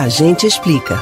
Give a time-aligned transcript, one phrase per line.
[0.00, 0.98] A gente explica.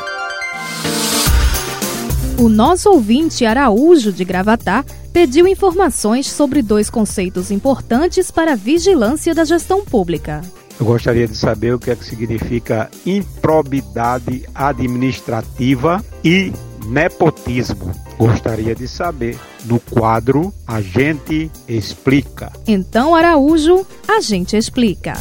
[2.37, 9.32] O nosso ouvinte Araújo de Gravatá pediu informações sobre dois conceitos importantes para a vigilância
[9.32, 10.42] da gestão pública.
[10.80, 16.53] Eu gostaria de saber o que é que significa improbidade administrativa e
[16.85, 17.93] nepotismo.
[18.19, 19.39] Gostaria de saber.
[19.65, 22.51] No quadro, a gente explica.
[22.67, 25.12] Então, Araújo, a gente explica.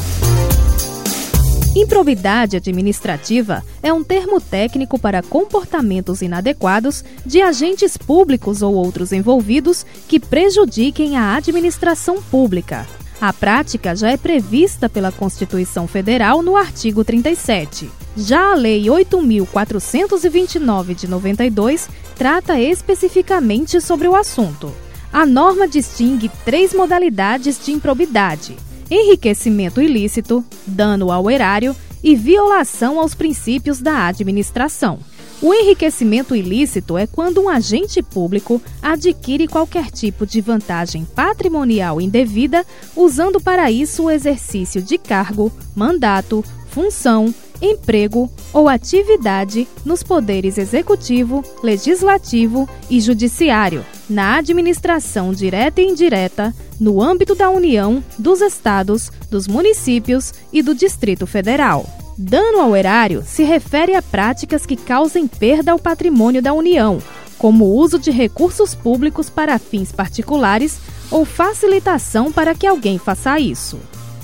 [1.76, 9.86] Improbidade administrativa é um termo técnico para comportamentos inadequados de agentes públicos ou outros envolvidos
[10.08, 12.84] que prejudiquem a administração pública.
[13.20, 17.88] A prática já é prevista pela Constituição Federal no artigo 37.
[18.16, 24.72] Já a Lei 8.429 de 92 trata especificamente sobre o assunto.
[25.12, 28.56] A norma distingue três modalidades de improbidade:
[28.90, 34.98] enriquecimento ilícito, dano ao erário e violação aos princípios da administração.
[35.40, 42.66] O enriquecimento ilícito é quando um agente público adquire qualquer tipo de vantagem patrimonial indevida,
[42.96, 51.44] usando para isso o exercício de cargo, mandato, função, emprego ou atividade nos poderes executivo,
[51.62, 59.46] legislativo e judiciário, na administração direta e indireta, no âmbito da União, dos estados, dos
[59.46, 61.86] municípios e do Distrito Federal.
[62.16, 66.98] Dano ao erário se refere a práticas que causem perda ao patrimônio da União,
[67.38, 70.78] como o uso de recursos públicos para fins particulares
[71.10, 73.78] ou facilitação para que alguém faça isso.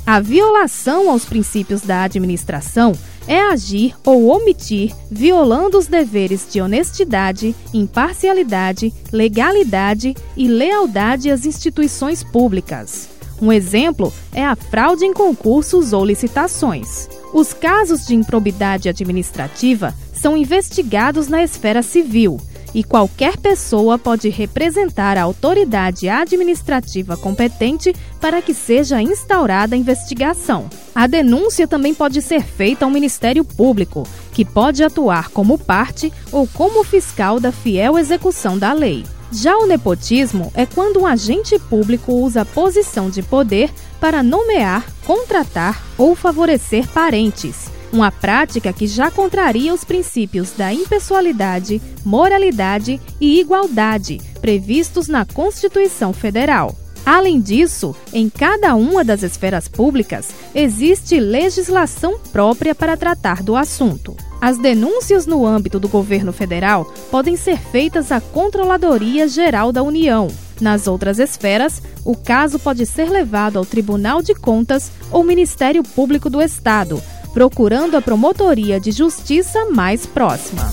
[0.06, 2.92] A violação aos princípios da administração
[3.26, 12.22] é agir ou omitir violando os deveres de honestidade, imparcialidade, legalidade e lealdade às instituições
[12.22, 13.08] públicas.
[13.40, 17.08] Um exemplo é a fraude em concursos ou licitações.
[17.32, 22.38] Os casos de improbidade administrativa são investigados na esfera civil
[22.74, 30.68] e qualquer pessoa pode representar a autoridade administrativa competente para que seja instaurada a investigação.
[30.94, 36.48] A denúncia também pode ser feita ao Ministério Público, que pode atuar como parte ou
[36.48, 39.04] como fiscal da fiel execução da lei.
[39.30, 43.70] Já o nepotismo é quando um agente público usa a posição de poder
[44.00, 51.80] para nomear, contratar ou favorecer parentes uma prática que já contraria os princípios da impessoalidade,
[52.04, 56.76] moralidade e igualdade previstos na Constituição Federal.
[57.06, 64.14] Além disso, em cada uma das esferas públicas existe legislação própria para tratar do assunto.
[64.42, 70.28] As denúncias no âmbito do governo federal podem ser feitas à Controladoria Geral da União.
[70.60, 76.28] Nas outras esferas, o caso pode ser levado ao Tribunal de Contas ou Ministério Público
[76.28, 77.02] do Estado,
[77.34, 80.70] procurando a promotoria de justiça mais próxima.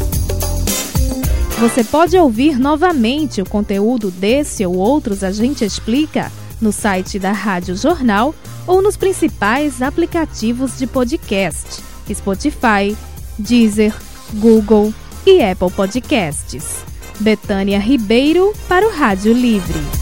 [1.60, 7.32] Você pode ouvir novamente o conteúdo desse ou outros A Gente Explica no site da
[7.32, 8.34] Rádio Jornal
[8.68, 11.84] ou nos principais aplicativos de podcast:
[12.14, 12.96] Spotify,
[13.38, 13.94] Deezer,
[14.36, 14.94] Google
[15.26, 16.84] e Apple Podcasts.
[17.20, 20.01] Betânia Ribeiro para o Rádio Livre.